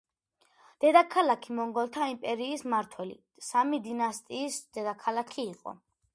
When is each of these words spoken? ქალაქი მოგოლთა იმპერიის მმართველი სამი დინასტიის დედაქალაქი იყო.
ქალაქი 1.15 1.57
მოგოლთა 1.59 2.07
იმპერიის 2.13 2.65
მმართველი 2.69 3.15
სამი 3.51 3.83
დინასტიის 3.91 4.61
დედაქალაქი 4.79 5.49
იყო. 5.57 5.79